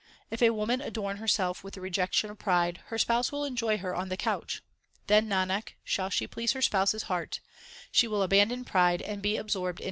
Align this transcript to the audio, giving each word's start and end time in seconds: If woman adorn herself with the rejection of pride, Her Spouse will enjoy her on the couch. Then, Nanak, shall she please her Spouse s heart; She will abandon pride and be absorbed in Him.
If 0.31 0.41
woman 0.41 0.81
adorn 0.81 1.17
herself 1.17 1.63
with 1.63 1.75
the 1.75 1.79
rejection 1.81 2.31
of 2.31 2.39
pride, 2.39 2.79
Her 2.87 2.97
Spouse 2.97 3.31
will 3.31 3.45
enjoy 3.45 3.77
her 3.77 3.93
on 3.93 4.09
the 4.09 4.17
couch. 4.17 4.63
Then, 5.05 5.27
Nanak, 5.29 5.73
shall 5.83 6.09
she 6.09 6.25
please 6.25 6.53
her 6.53 6.61
Spouse 6.63 6.95
s 6.95 7.03
heart; 7.03 7.39
She 7.91 8.07
will 8.07 8.23
abandon 8.23 8.65
pride 8.65 9.03
and 9.03 9.21
be 9.21 9.37
absorbed 9.37 9.77
in 9.77 9.77
Him. 9.77 9.79